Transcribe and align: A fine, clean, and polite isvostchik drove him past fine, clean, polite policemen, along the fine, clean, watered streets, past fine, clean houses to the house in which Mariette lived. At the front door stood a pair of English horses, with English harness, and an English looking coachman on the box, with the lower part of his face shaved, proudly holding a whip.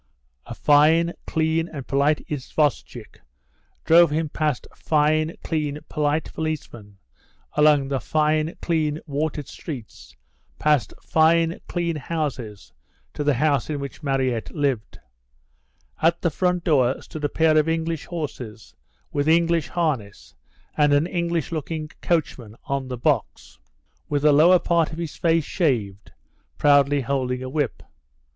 A 0.47 0.55
fine, 0.55 1.13
clean, 1.27 1.67
and 1.69 1.85
polite 1.85 2.25
isvostchik 2.27 3.19
drove 3.85 4.09
him 4.09 4.29
past 4.29 4.65
fine, 4.75 5.35
clean, 5.43 5.77
polite 5.89 6.33
policemen, 6.33 6.97
along 7.53 7.89
the 7.89 7.99
fine, 7.99 8.55
clean, 8.63 8.99
watered 9.05 9.47
streets, 9.47 10.15
past 10.57 10.91
fine, 11.03 11.59
clean 11.67 11.97
houses 11.97 12.73
to 13.13 13.23
the 13.23 13.35
house 13.35 13.69
in 13.69 13.79
which 13.79 14.01
Mariette 14.01 14.49
lived. 14.55 14.97
At 16.01 16.19
the 16.23 16.31
front 16.31 16.63
door 16.63 16.99
stood 17.03 17.23
a 17.25 17.29
pair 17.29 17.55
of 17.55 17.69
English 17.69 18.05
horses, 18.05 18.73
with 19.11 19.27
English 19.27 19.67
harness, 19.67 20.33
and 20.75 20.93
an 20.93 21.05
English 21.05 21.51
looking 21.51 21.89
coachman 22.01 22.55
on 22.63 22.87
the 22.87 22.97
box, 22.97 23.59
with 24.09 24.23
the 24.23 24.33
lower 24.33 24.57
part 24.57 24.91
of 24.91 24.97
his 24.97 25.15
face 25.15 25.45
shaved, 25.45 26.11
proudly 26.57 27.01
holding 27.01 27.43
a 27.43 27.49
whip. 27.49 27.83